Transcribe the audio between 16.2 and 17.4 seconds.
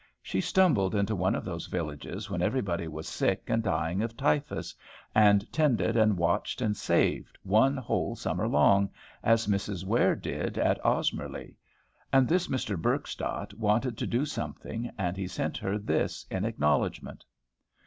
in acknowledgment."